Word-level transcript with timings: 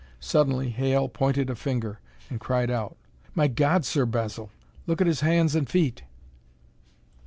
Suddenly 0.19 0.71
Hale 0.71 1.07
pointed 1.09 1.51
a 1.51 1.55
finger 1.55 1.99
and 2.27 2.39
cried 2.39 2.71
out. 2.71 2.97
"My 3.35 3.47
God, 3.47 3.85
Sir 3.85 4.07
Basil, 4.07 4.49
look 4.87 4.99
at 4.99 5.05
his 5.05 5.19
hands 5.21 5.53
and 5.53 5.69
feet!" 5.69 6.01